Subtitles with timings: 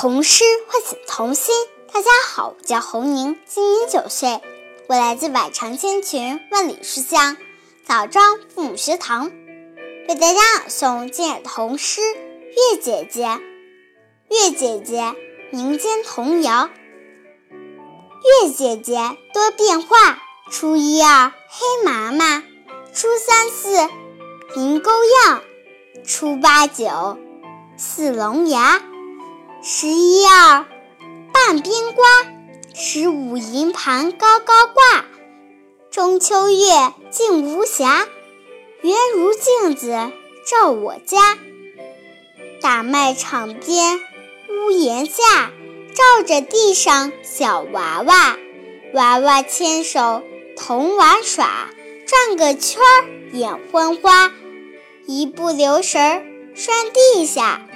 [0.00, 1.52] 童诗唤醒童心。
[1.92, 4.40] 大家好，我叫侯宁，今年九岁，
[4.86, 7.36] 我来自百长千群万里书香
[7.84, 9.32] 枣庄父母学堂，
[10.08, 13.26] 为大家朗诵今日童诗《月姐姐》。
[14.30, 15.16] 月姐姐，
[15.50, 16.70] 民间童谣。
[17.42, 22.44] 月姐姐多变化，初一二黑麻麻，
[22.94, 23.72] 初三四
[24.60, 24.92] 银钩
[25.26, 25.42] 样，
[26.06, 27.18] 初八九
[27.76, 28.80] 似龙牙，
[29.70, 30.64] 十一二
[31.30, 32.06] 半边瓜，
[32.74, 35.04] 十五银盘高高挂。
[35.90, 36.56] 中秋月
[37.10, 38.06] 静无暇，
[38.80, 40.10] 圆如镜子
[40.46, 41.36] 照我家。
[42.62, 44.00] 大麦场边。
[44.48, 45.52] 屋檐下，
[45.94, 48.38] 照着地上小娃娃，
[48.94, 50.22] 娃娃牵手
[50.56, 51.68] 同玩耍，
[52.06, 54.32] 转个圈儿眼昏花，
[55.04, 56.22] 一不留神儿
[56.54, 57.67] 摔地下，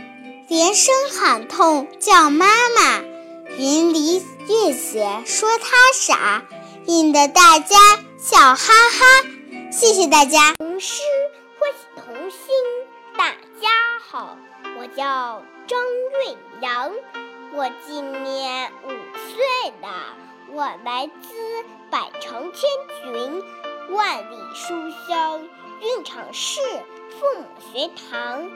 [0.52, 2.44] 连声喊痛叫妈
[2.76, 3.00] 妈。
[3.56, 6.42] 云里月姐说他傻，
[6.84, 7.78] 引得大家
[8.18, 9.24] 笑哈哈。
[9.72, 10.52] 谢谢大家。
[10.58, 11.00] 童诗
[11.58, 12.48] 唤醒童心，
[13.16, 13.30] 大
[13.62, 13.70] 家
[14.06, 14.36] 好，
[14.78, 15.42] 我叫。
[15.66, 16.92] 张瑞阳，
[17.54, 20.14] 我今年五岁了，
[20.50, 22.68] 我来自百城千
[23.00, 23.42] 群，
[23.88, 24.74] 万里书
[25.08, 25.48] 香
[25.80, 26.60] 韵场市
[27.18, 28.50] 父母学堂，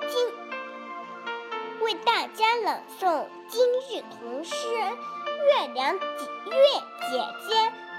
[0.00, 0.26] 今
[1.80, 6.06] 为大家朗诵今日童诗《月亮姐
[6.50, 6.52] 月
[7.10, 7.54] 姐姐》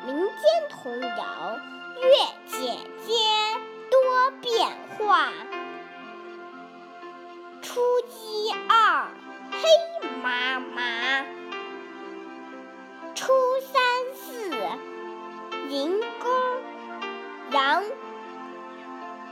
[0.05, 0.29] 民间
[0.69, 1.57] 童谣
[1.99, 2.13] 《月
[2.45, 3.13] 姐姐》
[3.89, 5.33] 多变化。
[7.63, 9.07] 初一二
[9.51, 9.59] 黑
[10.21, 11.25] 麻麻，
[13.15, 13.73] 初三
[14.13, 14.51] 四
[15.69, 16.29] 银钩
[17.51, 17.83] 羊，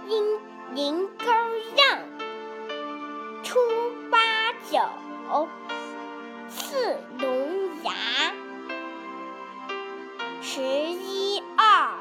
[0.08, 0.40] 银
[0.76, 1.26] 银钩
[1.78, 2.00] 让，
[3.44, 3.60] 初
[4.10, 4.18] 八
[4.70, 4.80] 九
[6.50, 7.94] 似龙牙，
[10.42, 11.99] 十一二。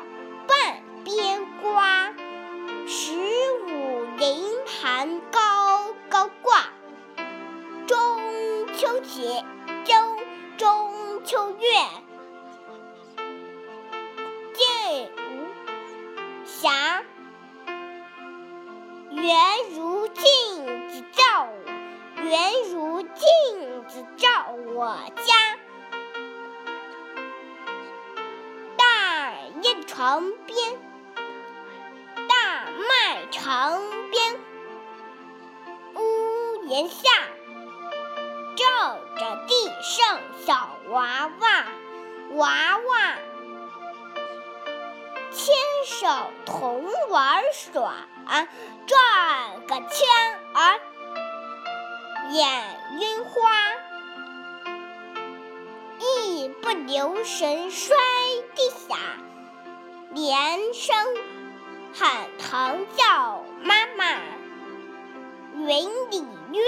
[65.68, 65.76] 云
[66.10, 66.62] 里月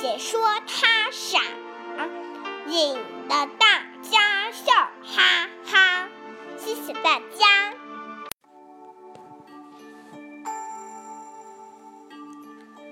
[0.00, 1.38] 姐说他傻，
[2.66, 2.94] 引
[3.28, 4.72] 得大家笑
[5.04, 6.08] 哈哈。
[6.56, 7.74] 谢谢大家。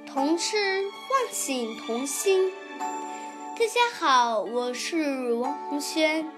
[0.06, 0.59] 童诗
[0.93, 2.53] 唤醒童心。
[3.59, 6.31] 大家好，我是王红轩，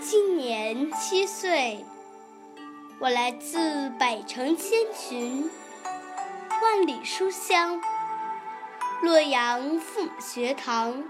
[0.00, 1.84] 今年七岁，
[3.00, 5.50] 我来自百城千群，
[6.62, 7.78] 万里书香。
[9.02, 11.02] 洛阳父母学堂。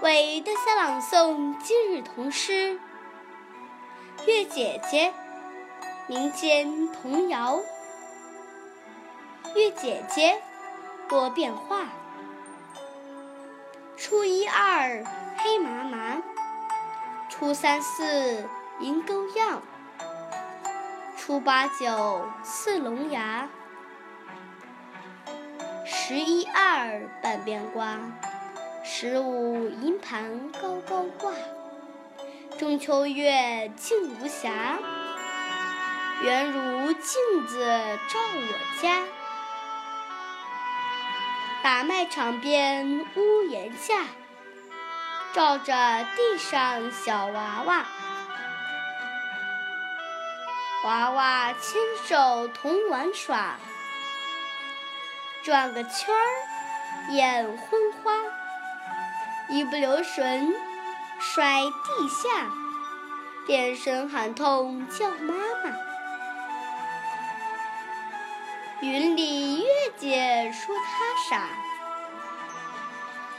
[0.00, 2.78] 为大家朗诵今日童诗
[4.26, 5.10] 《月姐姐》
[6.06, 7.58] 民间童谣。
[9.56, 10.40] 月姐姐
[11.08, 11.86] 多变化，
[13.96, 15.04] 初一二
[15.36, 16.22] 黑麻麻，
[17.28, 19.60] 初三四银钩样，
[21.16, 23.48] 初八九似龙牙。
[25.90, 27.98] 十一二半边瓜，
[28.84, 31.32] 十五银盘高高挂。
[32.58, 34.76] 中秋月静无暇，
[36.22, 37.58] 圆如镜子
[38.06, 39.02] 照我家。
[41.62, 44.04] 把麦场边屋檐下，
[45.32, 47.86] 照着地上小娃娃。
[50.84, 53.56] 娃娃牵手同玩耍。
[55.48, 58.12] 转个圈儿，眼昏花，
[59.48, 60.54] 一不留神
[61.18, 62.50] 摔地下，
[63.46, 65.32] 连声喊痛叫妈
[65.64, 65.74] 妈。
[68.82, 69.66] 云里月
[69.96, 71.48] 姐说他傻，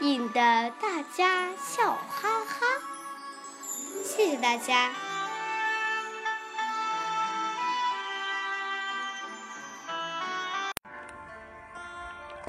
[0.00, 2.66] 引得大家笑哈哈。
[4.02, 4.90] 谢谢大家。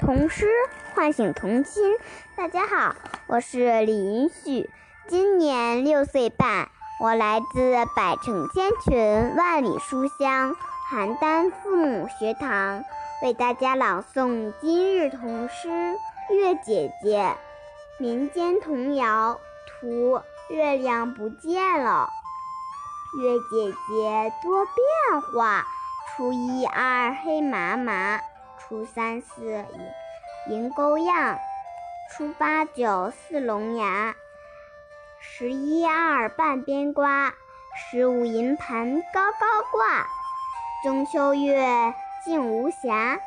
[0.04, 0.48] 童诗
[0.96, 1.96] 唤醒童心。
[2.34, 2.96] 大家好，
[3.28, 4.68] 我是李云旭，
[5.06, 6.68] 今年六岁半，
[7.00, 10.56] 我来自百城千群、万里书香
[10.90, 12.82] 邯郸父母学堂，
[13.22, 15.68] 为大家朗诵今日童诗
[16.34, 17.36] 《月姐姐》。
[18.02, 19.38] 民间童谣
[19.68, 20.20] 图：
[20.50, 22.08] 月亮不见了，
[23.20, 25.64] 月姐姐多变化，
[26.16, 28.18] 初一二黑麻麻。
[28.72, 29.44] 初三四
[30.48, 31.38] 银银钩样，
[32.10, 34.14] 初八九似龙牙，
[35.20, 37.34] 十一二半边瓜，
[37.76, 40.06] 十五银盘高高挂。
[40.82, 41.92] 中秋月
[42.24, 43.20] 静无暇，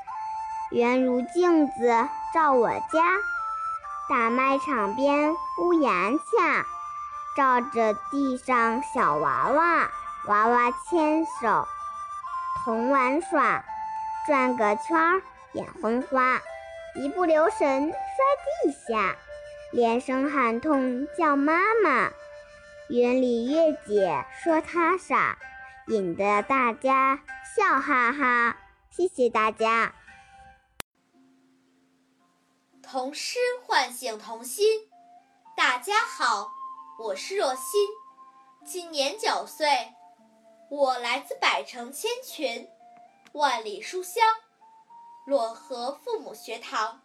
[0.71, 3.13] 圆如镜子照我家。
[4.09, 6.65] 大麦场边屋檐下，
[7.38, 9.91] 照着地上小娃娃，
[10.25, 11.68] 娃娃牵手
[12.63, 13.63] 同玩耍，
[14.25, 15.21] 转个圈儿。
[15.56, 16.42] 眼昏花，
[16.96, 17.92] 一不留神摔
[18.66, 19.18] 地下，
[19.72, 22.12] 连声喊痛叫妈妈。
[22.90, 25.38] 园里月姐说他傻，
[25.88, 27.24] 引得大家
[27.56, 28.57] 笑哈哈。
[28.90, 29.96] 谢谢大家。
[32.84, 34.66] 童诗唤醒童心。
[35.56, 36.51] 大家好，
[37.00, 37.88] 我是若欣，
[38.66, 39.68] 今年九岁，
[40.69, 42.69] 我来自百城千群，
[43.31, 44.22] 万里书香。
[45.27, 47.01] 漯河父母学堂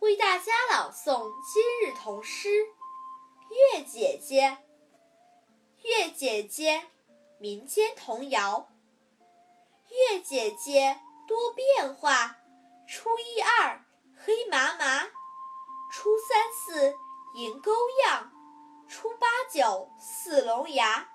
[0.00, 2.48] 为大家朗诵今日童诗
[3.48, 4.50] 《月姐姐》。
[5.82, 6.88] 月姐姐，
[7.38, 8.68] 民间童谣。
[9.88, 12.36] 月姐姐多变化，
[12.86, 13.82] 初一二
[14.22, 15.04] 黑麻麻，
[15.90, 16.94] 初三四
[17.34, 17.72] 银钩
[18.04, 18.30] 样，
[18.86, 21.08] 初八九似龙牙，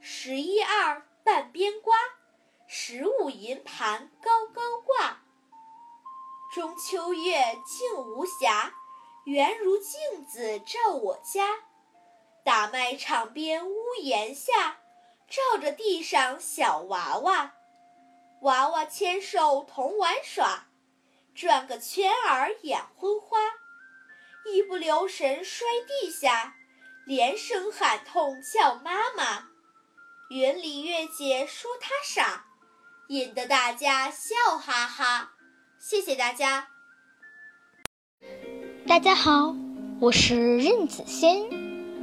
[0.00, 1.96] 十一二半边瓜，
[2.66, 5.22] 十五银盘高高挂。
[6.50, 8.72] 中秋月静无暇，
[9.24, 11.46] 圆如镜子照我家。
[12.44, 14.80] 大麦场边屋檐下，
[15.28, 17.52] 照着地上小娃娃，
[18.40, 20.66] 娃娃牵手同玩耍，
[21.36, 23.38] 转个圈儿眼昏花，
[24.52, 26.56] 一不留神摔地下，
[27.06, 29.50] 连声喊痛叫妈妈。
[30.30, 32.46] 云里月姐说他傻，
[33.06, 35.34] 引得大家笑哈哈。
[35.82, 36.66] 谢谢大家。
[38.86, 39.56] 大家好，
[39.98, 41.48] 我是任子轩，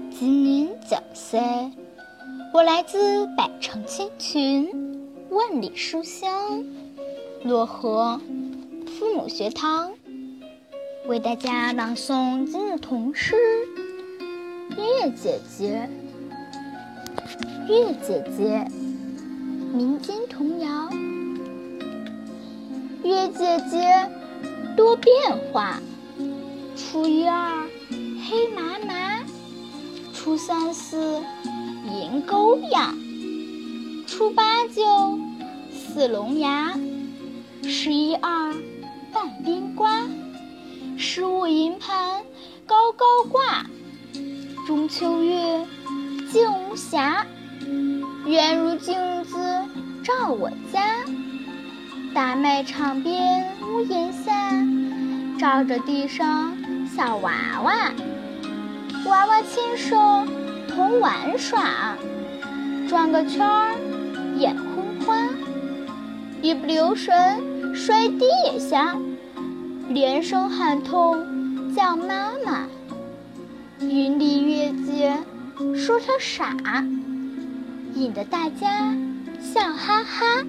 [0.10, 1.40] 今年九岁，
[2.56, 4.68] 我来自百城千群，
[5.30, 6.64] 万里书香，
[7.46, 8.20] 漯河
[8.98, 9.94] 父母学堂，
[11.06, 13.36] 为大家朗诵今日童诗
[14.76, 15.88] 《月姐姐》。
[17.68, 18.68] 月姐姐，
[19.72, 20.90] 民间童谣。
[23.04, 24.10] 月姐姐
[24.76, 25.14] 多变
[25.52, 25.80] 化，
[26.76, 27.66] 初一二
[28.28, 29.24] 黑麻麻，
[30.14, 31.22] 初三四
[31.86, 32.98] 银钩样，
[34.08, 35.20] 初八九
[35.72, 36.78] 似龙牙，
[37.64, 38.54] 十一二
[39.14, 40.08] 半边瓜，
[40.98, 42.24] 十五银盘
[42.66, 43.66] 高高挂。
[44.66, 45.66] 中秋月
[46.32, 47.26] 静无暇，
[48.26, 49.38] 圆如镜子
[50.04, 51.06] 照我家。
[52.18, 54.34] 大麦场边屋檐下，
[55.38, 56.52] 照着地上
[56.88, 57.32] 小娃
[57.64, 57.92] 娃，
[59.06, 59.96] 娃娃牵手
[60.68, 61.96] 同玩耍，
[62.90, 63.76] 转个圈儿
[64.36, 65.30] 眼昏花，
[66.42, 68.26] 一不留神摔地
[68.58, 68.98] 下，
[69.90, 72.66] 连声喊痛叫妈妈。
[73.80, 75.16] 云里月姐
[75.76, 76.56] 说他傻，
[77.94, 78.92] 引得大家
[79.40, 80.44] 笑哈哈。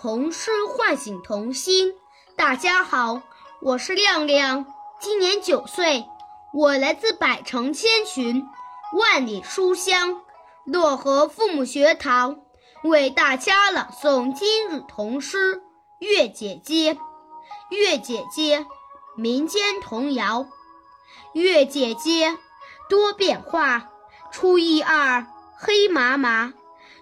[0.00, 1.92] 童诗唤醒童心。
[2.34, 3.20] 大家好，
[3.60, 4.64] 我是亮亮，
[4.98, 6.06] 今年九岁，
[6.54, 8.48] 我来自百城千群、
[8.96, 10.22] 万里书香
[10.66, 12.40] 漯河父母学堂，
[12.82, 15.56] 为大家朗诵今日童诗
[15.98, 16.94] 《月姐姐》。
[17.68, 18.64] 月姐姐，
[19.18, 20.46] 民间童谣。
[21.34, 22.38] 月姐姐
[22.88, 23.90] 多变化，
[24.32, 25.26] 初一二
[25.58, 26.54] 黑麻麻，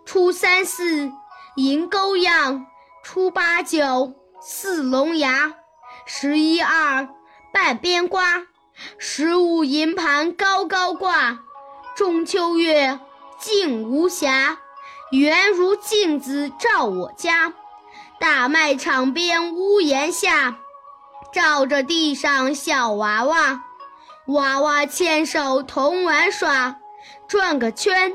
[0.04, 1.12] 初三四
[1.54, 2.66] 银钩样。
[3.10, 5.54] 初八九似龙牙，
[6.04, 7.08] 十一二
[7.54, 8.42] 半边瓜，
[8.98, 11.38] 十五银盘高高挂。
[11.96, 13.00] 中秋月
[13.40, 14.58] 静无暇，
[15.10, 17.54] 圆如镜子照我家。
[18.20, 20.58] 大麦场边屋檐下，
[21.32, 23.62] 照着地上小娃娃，
[24.26, 26.76] 娃娃牵手同玩耍，
[27.26, 28.12] 转个圈，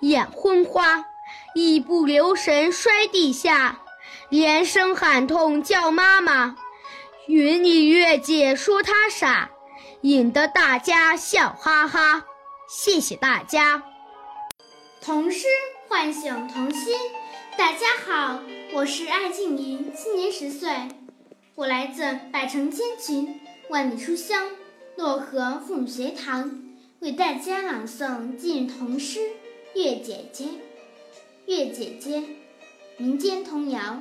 [0.00, 1.04] 眼昏花，
[1.54, 3.78] 一不留神摔地下，
[4.32, 6.56] 连声喊痛叫妈妈。
[7.26, 9.50] 云里月姐说他傻，
[10.00, 12.24] 引得大家笑哈哈。
[12.66, 13.82] 谢谢大家。
[15.02, 15.46] 童诗
[15.86, 16.96] 唤醒童心。
[17.58, 18.40] 大家好，
[18.72, 20.70] 我是艾静怡，今年十岁，
[21.54, 24.48] 我来自百城千群，万里书香
[24.96, 26.58] 漯河父母学堂，
[27.00, 29.18] 为大家朗诵今日童诗
[29.74, 30.44] 《月姐姐》。
[31.44, 32.22] 月姐姐，
[32.96, 34.00] 民间童谣。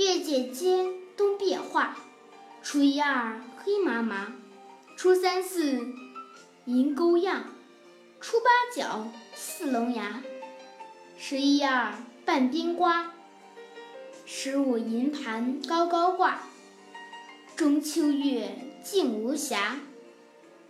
[0.00, 1.94] 月姐姐多变化，
[2.62, 4.32] 初一二黑麻麻，
[4.96, 5.92] 初三四
[6.64, 7.44] 银钩样，
[8.18, 10.22] 初八角似龙牙，
[11.18, 11.92] 十一二
[12.24, 13.12] 半边瓜，
[14.24, 16.44] 十五银盘高高挂。
[17.54, 19.74] 中秋月静无暇，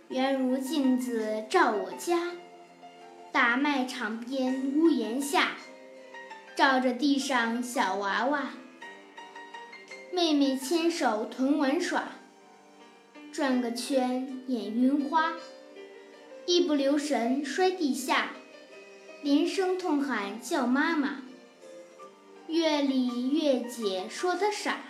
[0.09, 2.33] 圆如镜子照我家。
[3.31, 5.53] 大麦场边屋檐下，
[6.53, 8.49] 照着地上小娃娃。
[10.13, 12.03] 妹妹牵手同玩耍，
[13.31, 15.33] 转个圈眼晕花，
[16.45, 18.33] 一不留神摔地下，
[19.23, 21.21] 连声痛喊叫妈妈。
[22.47, 24.81] 月里月姐说她傻，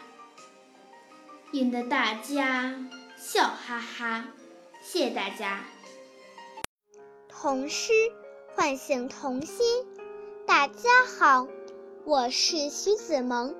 [1.52, 4.28] 引得大家笑哈哈。
[4.82, 5.64] 谢谢大家。
[7.30, 7.94] 童诗
[8.56, 9.86] 唤醒童心。
[10.48, 11.48] 大家好，
[12.06, 13.56] 我是徐子萌，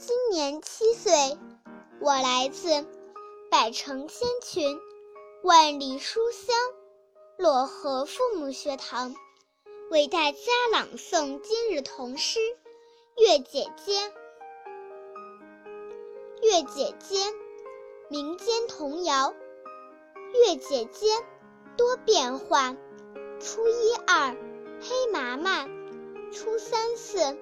[0.00, 1.36] 今年七岁，
[1.98, 2.86] 我来自
[3.50, 4.78] 百城千群，
[5.42, 6.54] 万里书香
[7.36, 9.16] 漯河父母学堂，
[9.90, 10.38] 为大家
[10.70, 12.38] 朗诵今日童诗
[13.20, 13.98] 《月姐姐》。
[16.42, 17.16] 月姐姐，
[18.08, 19.34] 民间童谣。
[20.46, 21.08] 月姐姐
[21.76, 22.76] 多变化，
[23.40, 24.36] 初一二
[24.80, 25.68] 黑麻麻，
[26.32, 27.36] 初三四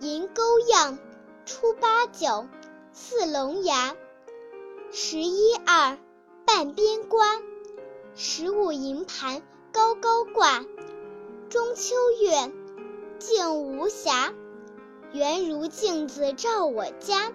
[0.00, 0.98] 银钩样，
[1.52, 2.46] 初八九
[2.92, 3.96] 似龙牙，
[4.92, 5.98] 十一二
[6.46, 7.26] 半边瓜，
[8.14, 9.42] 十五银盘
[9.72, 10.64] 高高挂。
[11.48, 12.52] 中秋月
[13.18, 14.32] 静无暇，
[15.12, 17.32] 圆如镜子照我家。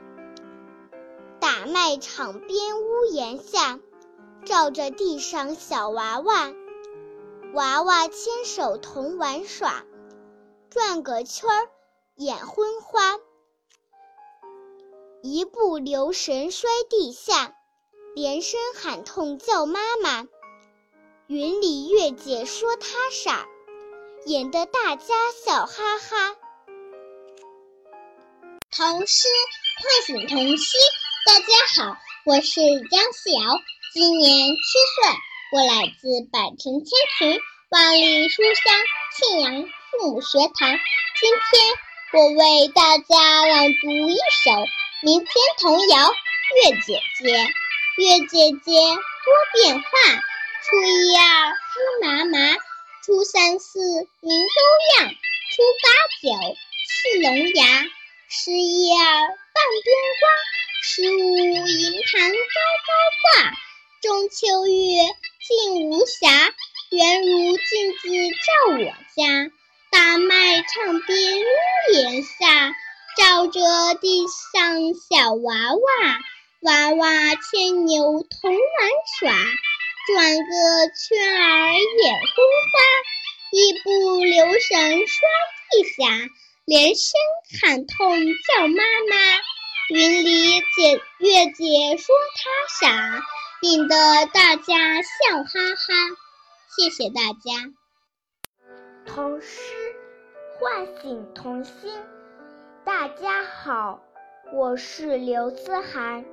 [1.41, 3.81] 打麦场边屋檐下，
[4.45, 6.53] 照着地上小娃娃。
[7.53, 9.83] 娃娃牵手同玩耍，
[10.69, 11.67] 转个圈儿
[12.15, 13.19] 眼昏花，
[15.27, 17.55] 一不留神摔地下，
[18.13, 20.27] 连声喊痛叫妈妈。
[21.25, 23.47] 云里月姐说他傻，
[24.27, 26.35] 引得大家笑哈哈。
[28.69, 29.27] 童诗
[29.81, 30.79] 唤醒童心。
[31.25, 33.39] 大家好，我是江思瑶，
[33.95, 35.09] 今年七岁，
[35.53, 37.41] 我来自百城千群，
[37.71, 38.75] 万里书香
[39.17, 40.69] 庆阳父母学堂。
[41.19, 44.51] 今天我为大家朗读一首
[45.01, 47.25] 明天童谣《月姐姐》。
[47.97, 48.71] 月姐姐
[49.23, 49.87] 多变化，
[50.63, 51.55] 初一二黑
[52.01, 52.55] 麻麻，
[53.03, 55.85] 初三四银钩样，初八
[56.21, 56.27] 九
[56.87, 57.83] 似龙牙，
[58.29, 60.29] 十一二半边瓜。
[60.81, 62.35] 十五银盘高
[62.85, 62.89] 高
[63.21, 63.53] 挂，
[64.01, 64.73] 中秋月
[65.47, 66.53] 静无暇，
[66.91, 68.85] 圆如镜子照我
[69.15, 69.51] 家。
[69.91, 71.45] 大麦场边屋
[71.93, 72.75] 檐下，
[73.17, 73.59] 照着
[74.01, 76.19] 地上小娃娃。
[76.61, 78.59] 娃娃牵牛同玩
[79.19, 79.29] 耍，
[80.07, 80.51] 转个
[80.97, 82.35] 圈儿眼昏
[82.71, 82.75] 花，
[83.51, 85.29] 一不留神摔
[85.69, 86.07] 地下，
[86.65, 87.13] 连声
[87.61, 88.17] 喊痛
[88.47, 89.15] 叫妈妈。
[89.89, 93.23] 云里姐月姐说他傻，
[93.61, 95.93] 引得大家笑哈哈。
[96.75, 97.71] 谢谢大家。
[99.05, 99.47] 童诗
[100.59, 101.93] 唤醒童心。
[102.85, 103.99] 大家好，
[104.53, 106.23] 我是刘思涵，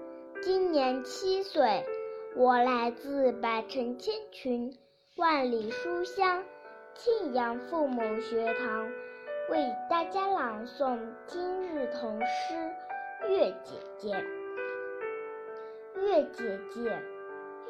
[0.42, 1.82] 今年七岁，
[2.36, 4.76] 我来自百城千群，
[5.16, 6.44] 万里书香
[6.94, 8.86] 庆阳父母学堂，
[9.48, 12.70] 为大家朗诵今日童诗。
[13.30, 14.10] 月姐姐，
[16.02, 17.02] 月姐姐，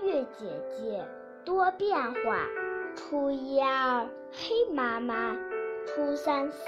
[0.02, 0.46] 月姐
[0.76, 1.04] 姐
[1.44, 2.48] 多变化。
[2.96, 5.36] 初一二黑麻麻，
[5.86, 6.58] 初三四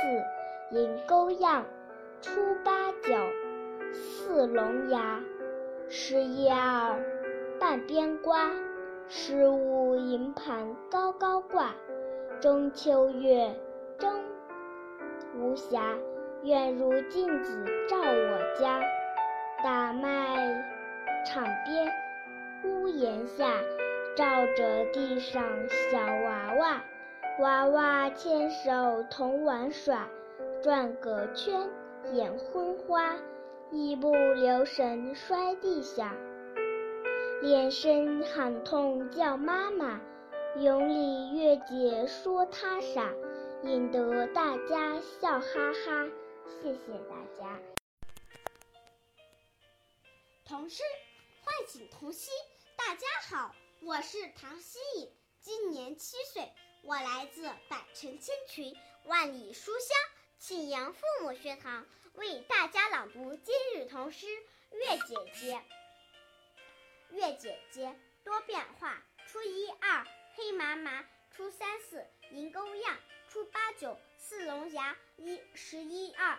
[0.70, 1.66] 银钩样，
[2.20, 3.14] 初八九
[3.92, 5.20] 似龙牙，
[5.88, 6.98] 十一二
[7.60, 8.50] 半边瓜，
[9.08, 11.74] 十五银盘高高挂。
[12.40, 13.54] 中秋月
[13.98, 14.22] 正
[15.36, 15.96] 无暇。
[16.42, 18.82] 远如镜子照我家，
[19.62, 20.62] 大麦
[21.24, 21.90] 场边
[22.64, 23.50] 屋檐下，
[24.14, 26.84] 照着地上小娃娃，
[27.40, 30.06] 娃娃牵手同玩耍，
[30.62, 31.66] 转个圈
[32.12, 33.16] 眼昏花，
[33.72, 36.14] 一不留神摔地下，
[37.40, 40.00] 连声喊痛叫妈妈。
[40.58, 43.10] 永里月姐说他傻，
[43.64, 46.06] 引得大家笑哈哈。
[46.46, 47.58] 谢谢大家。
[50.44, 50.82] 童诗
[51.42, 52.32] 唤醒童心。
[52.76, 56.52] 大家好，我是唐希颖，今年七岁，
[56.84, 59.96] 我来自百城千群、万里书香
[60.46, 61.86] 庆阳父母学堂，
[62.16, 64.26] 为大家朗读今日童诗
[64.76, 65.62] 《月姐姐》。
[67.16, 70.06] 月姐姐多变化，初一二。
[70.34, 76.38] 黑麻麻，初三四银钩样，初八九四龙牙，一十一二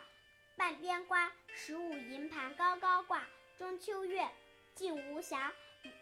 [0.56, 3.26] 半边瓜，十五银盘高高挂。
[3.58, 4.30] 中秋月，
[4.76, 5.52] 静无暇，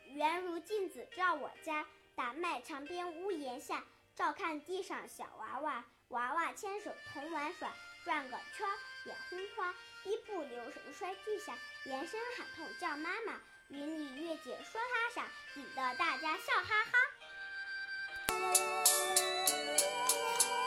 [0.08, 1.88] 圆如镜子照我家。
[2.16, 7.74] 打麦场边屋檐下，照看地上小娃娃，娃娃牵手同玩耍，
[8.06, 8.68] 转个圈
[9.06, 11.54] 眼昏花，一不留神摔地下，
[11.86, 13.40] 连声喊痛叫妈妈。
[13.70, 17.00] 云里月姐说他傻，引得大家笑哈哈。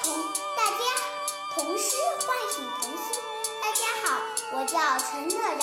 [0.01, 0.79] 同大家
[1.55, 3.21] 童诗唤醒童心。
[3.61, 4.07] 大家好，
[4.53, 5.61] 我叫陈乐然，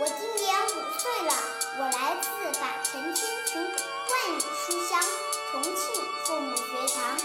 [0.00, 1.32] 我今年五岁了，
[1.80, 4.98] 我来自百城千群、万里书香
[5.52, 5.76] 重庆
[6.24, 7.18] 父母学堂。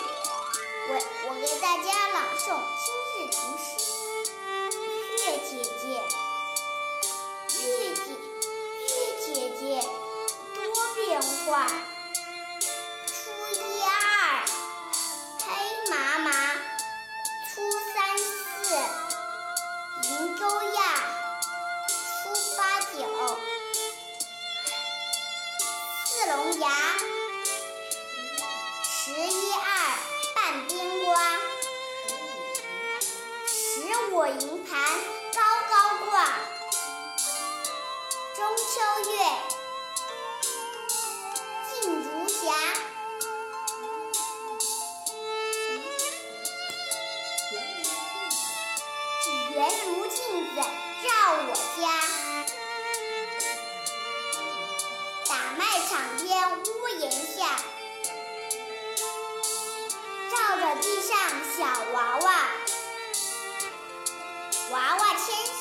[0.87, 0.91] 我
[1.27, 3.63] 我给大家朗诵今日童诗
[5.55, 5.87] 《姐姐》。
[7.63, 8.93] 月姐月
[9.23, 9.81] 姐姐
[10.73, 11.94] 多变化。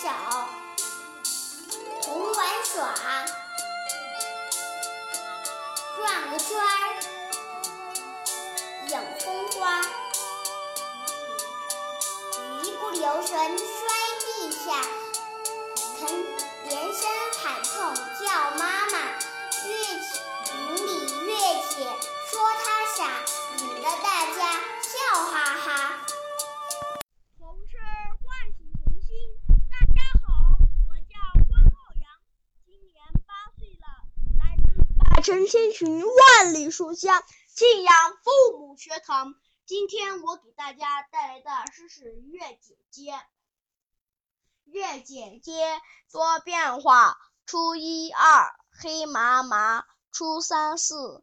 [0.05, 0.11] 手
[2.03, 2.95] 同玩耍，
[5.97, 6.69] 转个圈儿
[8.89, 9.81] 影风花，
[12.63, 13.65] 一不留神摔
[14.21, 14.83] 地下，
[15.99, 16.07] 疼
[16.69, 17.09] 连声
[17.43, 17.73] 喊痛
[18.21, 18.27] 叫
[18.59, 18.99] 妈妈。
[19.65, 19.73] 月
[20.53, 20.91] 云里
[21.25, 21.33] 月
[21.71, 21.77] 姐
[22.31, 23.24] 说他傻，
[36.75, 37.23] 书香，
[37.55, 39.37] 敬仰父母学堂。
[39.65, 43.13] 今天我给大家带来的诗是《月姐姐》。
[44.65, 51.23] 月姐姐多变化，初一二黑麻麻，初三四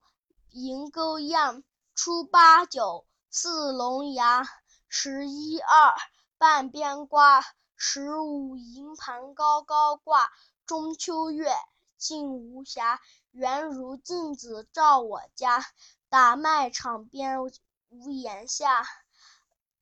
[0.51, 1.63] 银钩样，
[1.95, 4.47] 初八九四龙牙，
[4.87, 5.93] 十一二
[6.37, 7.43] 半边瓜，
[7.75, 10.31] 十五银盘高高挂。
[10.65, 11.53] 中秋月。
[11.97, 12.97] 静无暇，
[13.31, 15.65] 圆如镜子照我家。
[16.09, 17.49] 打麦场边屋
[17.89, 18.85] 檐下，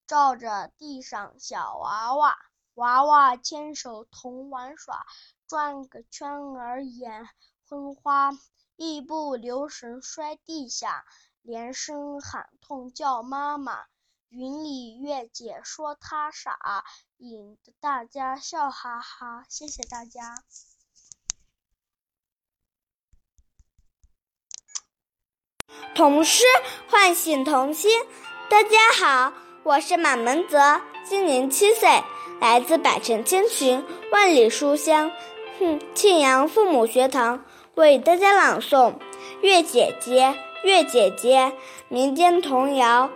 [0.05, 2.37] 照着地上小娃娃。
[2.75, 5.05] 娃娃牵手同玩耍，
[5.47, 7.27] 转个圈儿眼
[7.67, 8.31] 昏花。
[8.75, 11.03] 一不留神摔地下，
[11.41, 13.85] 连声喊痛叫妈妈。
[14.29, 16.85] 云里月姐说他傻，
[17.17, 19.43] 引得大家笑哈哈。
[19.49, 20.43] 谢谢大家。
[25.95, 26.43] 童诗
[26.87, 28.01] 唤醒童心。
[28.49, 32.03] 大家好，我是马门泽，今年七岁，
[32.39, 35.11] 来自百城千群、万里书香，
[35.59, 37.43] 哼，庆阳父母学堂，
[37.75, 38.93] 为大家朗诵
[39.41, 40.27] 《月姐姐》。
[40.61, 41.53] 月姐姐，
[41.87, 43.09] 民间童谣。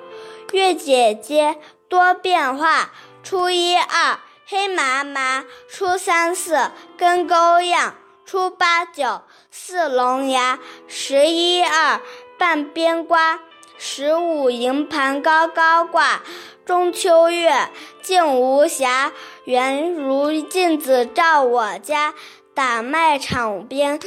[0.54, 1.58] 月姐姐
[1.90, 12.00] 多变化，初一二黑麻麻，初三四跟钩样，初八九四龙牙，十一二。
[12.38, 13.40] 半边瓜，
[13.78, 16.22] 十五银盘高高挂。
[16.66, 17.70] 中秋月，
[18.02, 19.12] 静无暇，
[19.46, 22.14] 圆如镜子照我家。
[22.56, 24.00] 打麦场边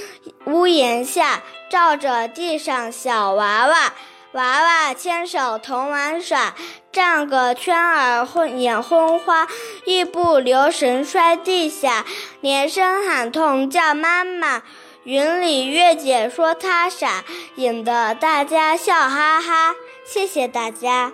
[0.46, 3.92] 屋檐下，照着地上小娃娃。
[4.32, 6.54] 娃娃牵手同玩耍，
[6.92, 9.48] 转个圈儿混眼昏花，
[9.84, 12.04] 一不留神摔地下，
[12.40, 14.62] 连声喊痛叫妈妈。
[15.06, 17.22] 云里月姐说他傻，
[17.54, 19.72] 引得大家笑哈哈。
[20.04, 21.12] 谢谢大家。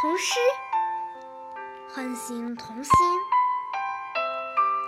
[0.00, 0.38] 童诗
[1.92, 2.92] 唤醒童心。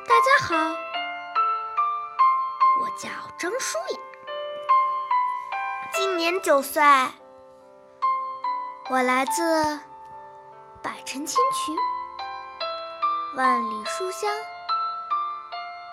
[0.06, 0.76] 大家好，
[2.82, 3.98] 我叫张舒雅。
[5.92, 6.80] 今年九岁，
[8.90, 9.80] 我来自
[10.84, 11.76] 百城千群、
[13.34, 14.30] 万里书香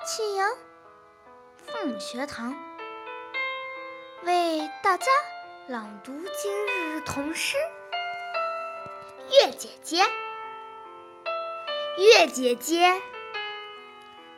[0.05, 0.47] 庆阳
[1.65, 2.55] 父母学堂，
[4.23, 5.05] 为大家
[5.67, 7.57] 朗读今日童诗
[9.45, 10.03] 《月姐姐》。
[11.97, 13.01] 月姐姐，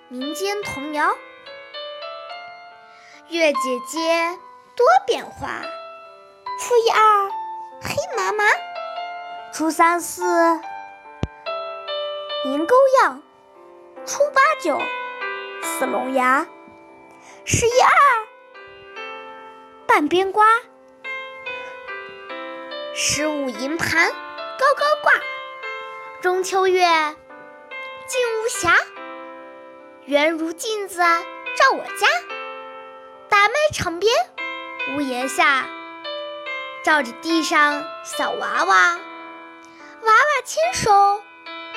[0.07, 1.15] 民间童谣。
[3.29, 4.39] 月姐姐。
[4.75, 5.61] 多变化，
[6.59, 7.29] 初一二
[7.81, 8.43] 黑麻麻，
[9.53, 10.21] 初三四
[12.43, 13.23] 年钩样，
[14.05, 14.77] 初八九
[15.63, 16.45] 似龙牙，
[17.47, 18.27] 十一二。
[19.85, 20.47] 半边瓜，
[22.95, 25.11] 十五银盘高高挂，
[26.23, 26.83] 中秋月
[28.07, 28.75] 静无暇，
[30.05, 32.07] 圆如镜子照我家，
[33.29, 34.11] 大麦场边。
[34.95, 35.69] 屋檐下，
[36.83, 38.97] 照着地上小娃娃，娃
[40.01, 41.21] 娃牵手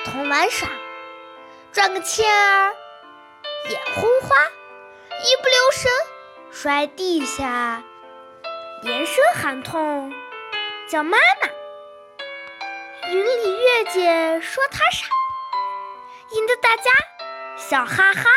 [0.07, 0.67] 同玩耍，
[1.73, 2.75] 转个圈儿
[3.69, 4.35] 眼昏花，
[5.21, 5.91] 一不留神
[6.53, 7.83] 摔地下，
[8.85, 10.13] 连声喊痛
[10.89, 11.49] 叫妈妈。
[13.11, 15.09] 云里月姐说他傻，
[16.37, 16.91] 引得大家
[17.57, 18.31] 笑哈哈。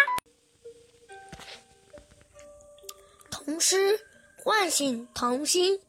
[3.29, 3.99] 童诗。
[4.43, 5.79] 唤醒童心，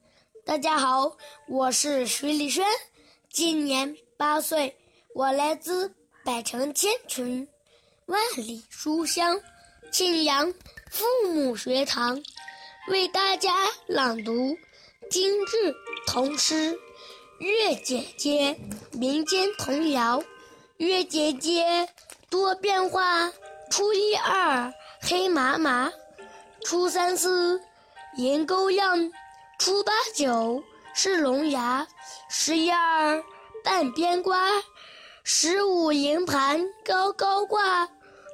[0.44, 1.16] 大家好，
[1.48, 2.66] 我是徐丽轩，
[3.31, 4.76] 今年八岁，
[5.14, 7.48] 我来自百城千群，
[8.05, 9.40] 万里书香，
[9.90, 10.52] 庆阳
[10.92, 12.22] 父母学堂，
[12.88, 13.50] 为大家
[13.87, 14.59] 朗读
[15.11, 15.74] 今日
[16.07, 16.72] 童诗
[17.38, 18.55] 《月姐姐》
[18.98, 20.22] 民间童谣。
[20.76, 21.88] 月姐姐
[22.28, 23.33] 多变化，
[23.70, 25.90] 初一二黑麻麻，
[26.62, 27.59] 初三四。
[28.18, 29.11] 银钩样，
[29.59, 30.62] 初八九
[30.94, 31.88] 是龙牙，
[32.28, 33.24] 十一二
[33.64, 34.46] 半边瓜，
[35.24, 37.88] 十五银盘高高挂。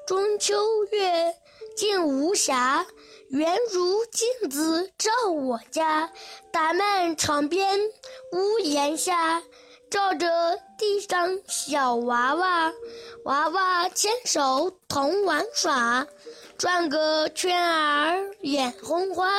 [0.09, 1.33] 中秋月
[1.79, 2.85] 镜无暇，
[3.29, 6.11] 圆如镜子照我家。
[6.51, 7.79] 打满场边
[8.33, 9.41] 屋檐下，
[9.89, 12.73] 照着地上小娃娃，
[13.27, 16.05] 娃娃牵手同玩耍，
[16.59, 19.39] 转个圈儿眼红花。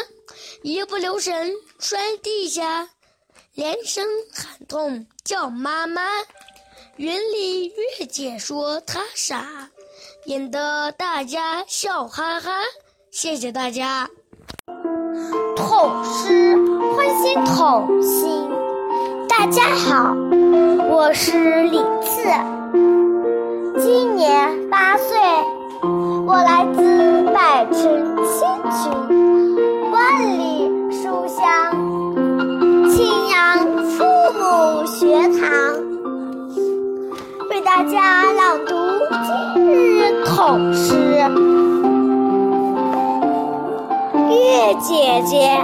[0.63, 2.89] 一不留神摔地下，
[3.53, 6.09] 连声喊痛叫妈妈。
[6.95, 9.69] 云里月姐说他傻，
[10.25, 12.51] 引得大家笑哈哈。
[13.09, 14.09] 谢谢大家。
[15.55, 16.55] 童诗
[16.95, 18.47] 唤醒童心。
[19.27, 20.13] 大家好，
[20.89, 22.23] 我是李次，
[23.79, 25.17] 今年八岁，
[26.27, 27.81] 我来自百城
[28.25, 30.69] 千群，万里。
[30.91, 31.71] 书香，
[32.89, 34.03] 庆阳父
[34.33, 35.05] 母学
[35.39, 35.47] 堂
[37.59, 38.73] 为大家朗读
[39.25, 39.33] 今
[39.65, 40.93] 日童诗
[44.29, 45.57] 《月姐姐》。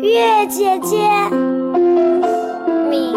[0.00, 0.96] 月姐姐，
[2.88, 3.12] 民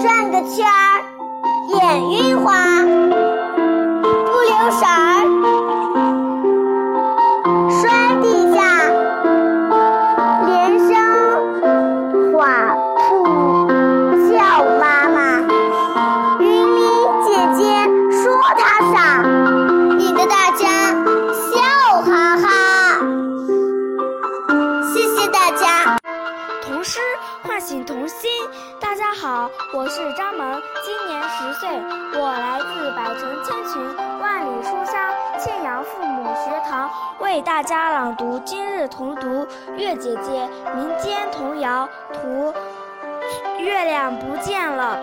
[0.00, 1.02] 转个圈儿，
[1.74, 5.57] 眼晕花，不留神儿。
[38.50, 39.44] 今日同读
[39.76, 42.50] 《月姐姐》民间童谣图。
[43.58, 44.98] 月亮不见了，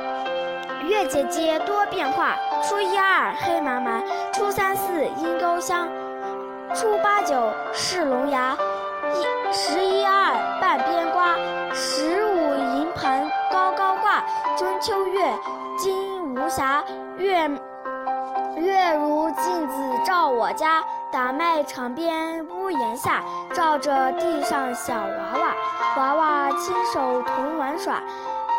[0.87, 2.35] 月姐姐多变化。
[2.63, 4.01] 初一二黑麻麻，
[4.33, 5.87] 初三四阴沟香，
[6.73, 8.57] 初八九是龙牙，
[9.13, 11.35] 一十一二半边瓜，
[11.71, 14.23] 十五银盘高高挂。
[14.57, 15.31] 中秋月，
[15.77, 16.83] 金无暇，
[17.17, 17.47] 月
[18.55, 20.83] 月如镜子照我家。
[21.15, 23.23] 打麦场边屋檐下，
[23.53, 25.55] 照着地上小娃娃，
[25.95, 28.01] 娃娃亲手同玩耍。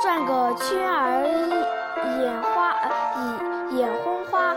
[0.02, 1.22] 转个圈儿
[2.18, 2.74] 眼花，
[3.70, 4.54] 眼眼昏花，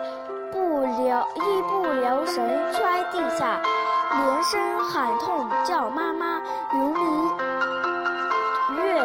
[0.49, 3.59] 不留一不留神摔地下，
[4.13, 6.41] 连声喊痛叫妈妈。
[6.71, 7.31] 云里
[8.77, 9.03] 月，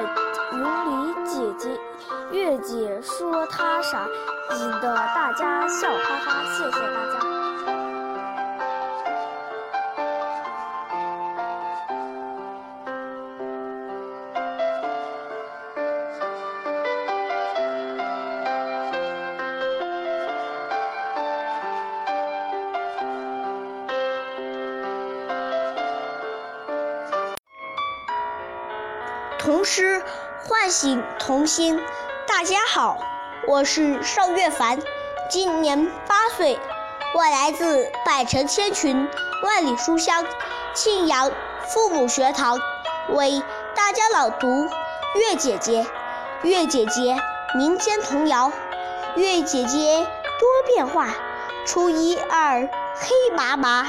[0.53, 1.81] 云里姐姐，
[2.31, 4.07] 月姐说她傻，
[4.53, 6.45] 引得大家笑哈哈。
[6.45, 7.34] 谢谢大家。
[30.65, 31.79] 唤醒童心。
[32.27, 32.97] 大家好，
[33.47, 34.81] 我是邵月凡，
[35.29, 36.59] 今年八岁，
[37.15, 39.07] 我来自百城千群，
[39.43, 40.25] 万里书香
[40.73, 41.31] 庆阳
[41.67, 42.59] 父母学堂，
[43.11, 43.43] 为
[43.77, 44.47] 大家朗读
[45.15, 45.83] 《月姐姐》。
[46.49, 47.15] 月姐姐，
[47.55, 48.51] 民间童谣。
[49.17, 51.11] 月姐姐多变化，
[51.67, 53.89] 初一二黑麻麻，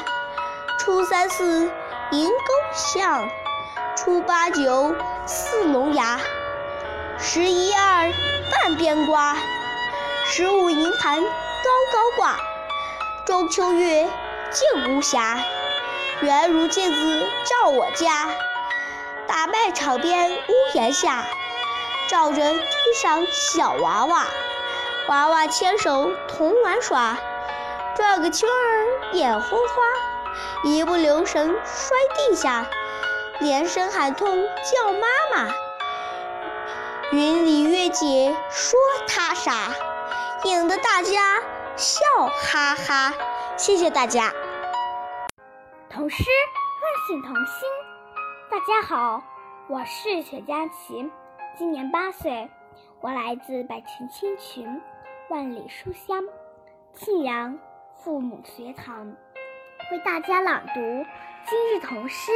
[0.77, 1.71] 初三四
[2.11, 2.33] 银钩
[2.73, 3.29] 像。
[3.95, 4.93] 初八九
[5.25, 6.19] 似龙牙，
[7.17, 8.11] 十一二
[8.51, 9.37] 半边瓜，
[10.25, 11.29] 十五银盘高
[11.93, 12.39] 高挂。
[13.25, 14.07] 中秋月
[14.51, 15.39] 静无暇，
[16.21, 18.29] 圆如镜子照我家。
[19.27, 21.25] 打麦场边屋檐下，
[22.09, 22.59] 照着地
[23.01, 24.27] 上小娃娃，
[25.07, 27.17] 娃娃牵手同玩耍。
[27.95, 32.67] 转个圈儿眼昏花，一不留神摔地下。
[33.39, 35.53] 连声喊痛叫妈妈，
[37.11, 39.71] 云里月姐说她傻，
[40.43, 41.39] 引得大家
[41.75, 43.13] 笑哈哈。
[43.57, 44.33] 谢谢大家。
[45.87, 47.69] 童诗唤醒童心。
[48.49, 49.21] 大家好，
[49.67, 51.11] 我是雪佳琪，
[51.55, 52.49] 今年八岁，
[53.01, 54.81] 我来自百城千群，
[55.29, 56.23] 万里书香
[56.95, 57.59] 庆阳
[58.03, 59.15] 父母学堂，
[59.91, 60.81] 为大家朗读
[61.45, 62.31] 今日童诗。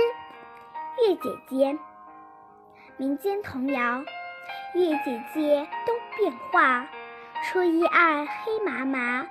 [1.07, 1.79] 月姐姐，
[2.97, 4.03] 民间童谣。
[4.73, 6.87] 月姐姐都变化，
[7.43, 9.27] 初一二黑麻麻，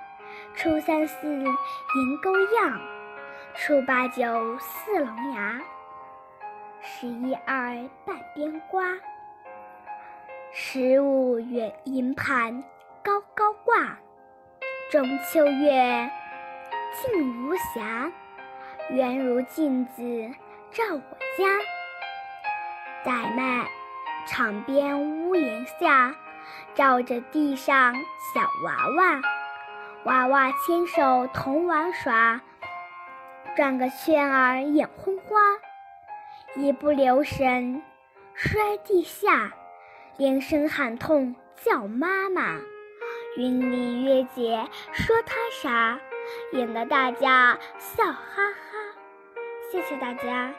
[0.55, 2.79] 初三四银钩样，
[3.55, 5.61] 初八九似龙牙，
[6.81, 8.83] 十一二半边瓜，
[10.51, 12.63] 十五圆银盘
[13.03, 13.97] 高高挂。
[14.91, 16.09] 中秋月，
[16.95, 18.11] 静无暇，
[18.89, 20.31] 圆如镜子。
[20.71, 21.01] 照我
[21.37, 21.45] 家，
[23.03, 23.65] 怠慢
[24.27, 26.15] 场边屋檐下，
[26.73, 27.93] 照着地上
[28.33, 29.21] 小娃娃，
[30.05, 32.39] 娃娃牵手同玩耍，
[33.55, 35.37] 转个圈儿眼昏花，
[36.55, 37.81] 一不留神
[38.33, 39.51] 摔地下，
[40.17, 42.57] 连声喊痛叫妈妈。
[43.37, 45.99] 云里月姐说他傻，
[46.53, 48.79] 引得大家笑哈哈。
[49.71, 50.51] 谢谢大家。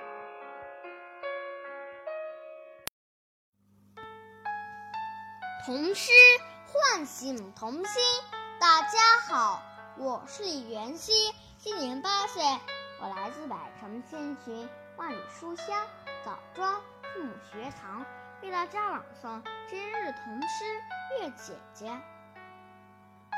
[5.66, 6.10] 童诗
[6.66, 8.02] 唤醒童心。
[8.58, 9.62] 大家好，
[9.98, 11.12] 我是李元熙，
[11.58, 12.42] 今年八岁，
[12.98, 15.86] 我来自百城千群，万里书香
[16.24, 18.06] 枣庄父母学堂，
[18.42, 20.64] 为大家朗诵今日童诗
[21.20, 21.86] 《月姐姐》。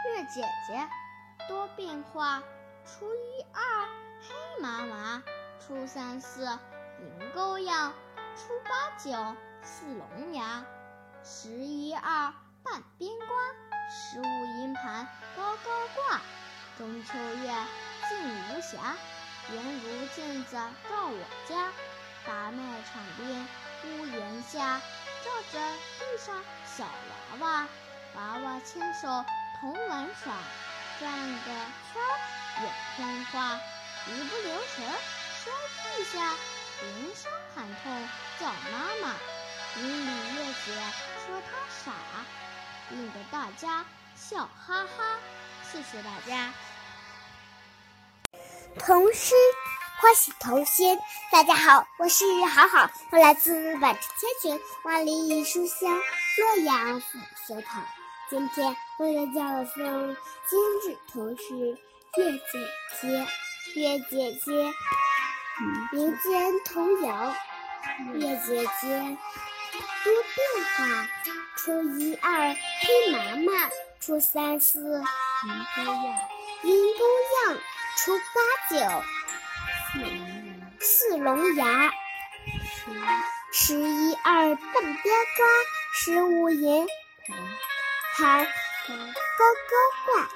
[0.05, 0.89] 月姐姐
[1.49, 2.41] 多变化，
[2.85, 3.89] 初一二
[4.21, 5.23] 黑麻麻。
[5.59, 7.93] 初三四银钩样，
[8.37, 9.11] 初八九
[9.63, 10.65] 似龙牙，
[11.25, 13.29] 十一二半边瓜，
[13.89, 15.07] 十五银盘
[15.37, 16.21] 高高挂。
[16.77, 17.55] 中秋月
[18.09, 18.97] 静无暇，
[19.53, 21.71] 圆如镜子照我家。
[22.27, 23.49] 大麦场边
[23.85, 24.81] 屋檐下，
[25.25, 25.61] 照着
[26.01, 26.91] 地上小娃
[27.39, 27.69] 娃，
[28.17, 29.25] 娃娃牵手
[29.61, 30.35] 同玩耍，
[30.99, 31.51] 转个
[31.93, 32.19] 圈儿
[32.63, 33.61] 眼昏花，
[34.09, 34.85] 一不留神。
[35.45, 35.53] 摔
[35.85, 36.35] 地下，
[36.83, 38.09] 连声喊痛
[38.41, 39.15] 叫妈妈。
[39.81, 40.73] 云里月姐
[41.25, 41.93] 说她傻，
[42.91, 45.19] 引得大家笑哈哈。
[45.71, 46.53] 谢谢大家。
[48.79, 49.35] 童诗
[49.99, 50.99] 欢喜童心。
[51.31, 57.83] 大家好，我是好好，我来自百城千群，万里一书香洛阳府学堂。
[58.29, 60.17] 今天为了讲诵
[60.49, 61.45] 今日童诗
[62.19, 62.59] 《月姐
[63.01, 63.09] 姐》。
[63.75, 64.53] 月姐姐，
[65.93, 67.35] 民间童谣。
[68.15, 69.17] 月姐姐
[70.05, 71.09] 多变化，
[71.57, 74.95] 初一二黑麻麻，初三四银
[75.77, 76.19] 钩样，
[76.65, 77.05] 银钩
[77.47, 77.59] 样，
[77.99, 78.75] 初八九
[80.81, 81.93] 四龙牙，
[83.53, 85.47] 十一二半边瓜，
[85.95, 86.87] 十五银
[88.17, 88.95] 盘高
[89.69, 89.73] 高
[90.07, 90.29] 挂，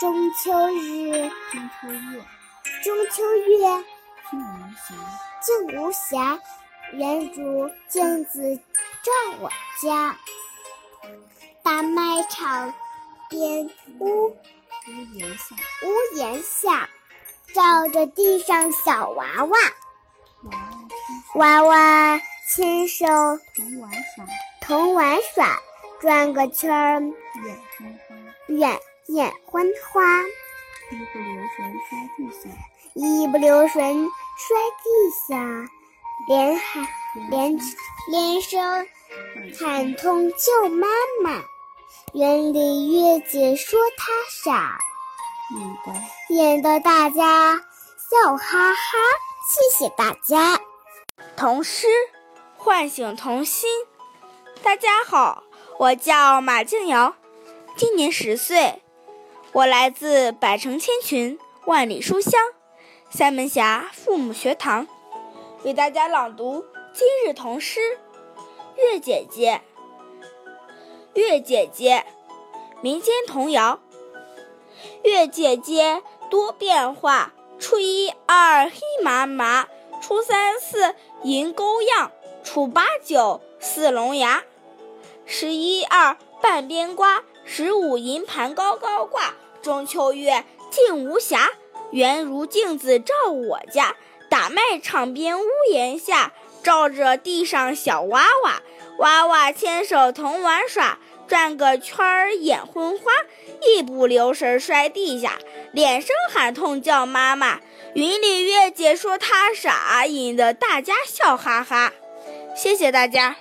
[0.00, 2.24] 中秋日中秋月，
[2.82, 3.84] 中秋月
[4.30, 4.88] 静无暇，
[5.42, 6.40] 静无暇，
[6.92, 8.58] 圆如镜子
[9.06, 9.48] 照我
[9.80, 10.18] 家。
[11.62, 12.74] 大卖场
[13.30, 14.36] 边屋屋
[15.14, 16.88] 檐下，屋檐下，
[17.54, 19.58] 照着地上小娃娃，
[20.42, 20.58] 娃
[21.36, 22.20] 娃娃娃
[22.52, 23.06] 牵手
[23.54, 24.26] 同玩耍，
[24.60, 25.60] 同玩耍，
[26.00, 27.14] 转个圈儿眼
[27.78, 28.16] 昏花，
[28.48, 30.02] 眼眼昏花，
[30.90, 32.50] 一不留神摔地下，
[32.94, 34.90] 一不留神摔地
[35.28, 35.70] 下，
[36.24, 36.84] 连喊
[37.30, 37.58] 连
[38.10, 38.86] 连声
[39.60, 40.86] 喊痛救妈
[41.22, 41.42] 妈。
[42.14, 44.78] 园里月姐说她傻，
[46.30, 47.56] 引得大家
[48.10, 48.98] 笑哈哈。
[49.48, 50.58] 谢谢大家。
[51.36, 51.86] 童诗
[52.56, 53.68] 唤醒童心。
[54.62, 55.44] 大家好，
[55.78, 57.14] 我叫马静瑶，
[57.76, 58.82] 今年十岁，
[59.52, 62.40] 我来自百城千群，万里书香
[63.10, 64.88] 三门峡父母学堂，
[65.62, 67.80] 为大家朗读今日童诗
[68.76, 69.62] 《月姐姐》。
[71.18, 72.04] 月姐姐，
[72.82, 73.80] 民间童谣。
[75.02, 79.66] 月姐姐多变化，初一二黑麻麻，
[80.02, 82.12] 初三四银钩样，
[82.44, 84.44] 初八九四龙牙，
[85.24, 89.34] 十一二半边瓜，十五银盘高高挂。
[89.62, 91.48] 中秋月静无暇，
[91.90, 93.96] 圆如镜子照我家。
[94.38, 96.30] 打麦场边屋檐下，
[96.62, 98.62] 照着地上小娃娃，
[98.98, 100.98] 娃娃牵手同玩耍。
[101.26, 103.10] 转个圈儿眼昏花，
[103.66, 105.38] 一不留神摔地下，
[105.72, 107.58] 连声喊痛叫妈妈。
[107.94, 111.90] 云里月姐说她傻，引得大家笑哈哈。
[112.54, 113.34] 谢谢大家。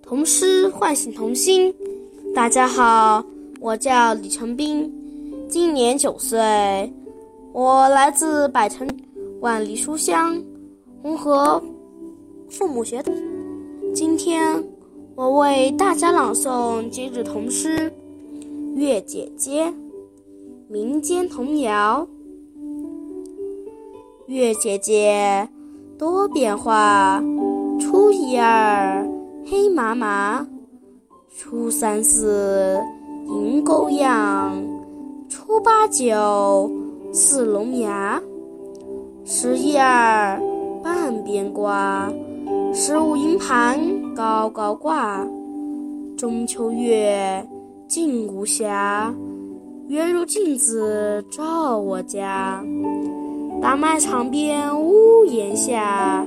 [0.00, 1.74] 童诗唤醒童心。
[2.32, 3.24] 大家好，
[3.58, 4.88] 我叫李成斌，
[5.50, 6.38] 今年九岁，
[7.54, 8.84] 我来自百城
[9.38, 10.42] 万里书香
[11.00, 11.62] 红河
[12.50, 13.00] 父母学。
[13.94, 14.60] 今天
[15.14, 17.92] 我为大家朗诵今日童诗
[18.74, 19.66] 《月姐姐》
[20.66, 22.04] 民间童谣。
[24.26, 25.48] 月姐姐
[25.96, 27.22] 多变化，
[27.78, 29.08] 初一二
[29.46, 30.44] 黑麻麻，
[31.38, 32.82] 初三四
[33.28, 34.60] 银钩样，
[35.28, 36.68] 初八九
[37.16, 38.20] 似龙牙，
[39.24, 40.36] 十一二
[40.82, 42.12] 半边瓜。
[42.72, 43.78] 十五银盘
[44.16, 45.24] 高高挂，
[46.18, 47.48] 中秋月
[47.86, 49.14] 静无暇，
[49.86, 52.60] 圆如镜子照我家。
[53.62, 56.26] 大麦场边屋檐下，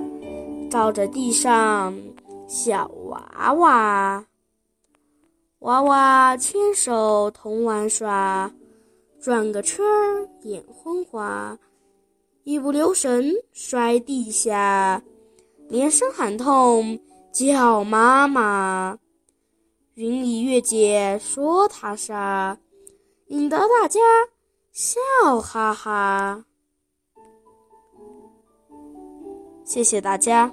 [0.69, 1.93] 照着地上
[2.47, 4.23] 小娃娃。
[5.59, 8.49] 娃娃牵手同玩耍，
[9.27, 11.59] 转个圈儿眼昏花，
[12.45, 15.03] 一不留神摔地下。
[15.67, 16.97] 连声喊痛
[17.33, 18.97] 叫妈妈，
[19.95, 22.57] 云里月姐说她傻，
[23.25, 23.99] 引得大家
[24.71, 26.45] 笑哈哈。
[29.65, 30.49] 谢谢大家。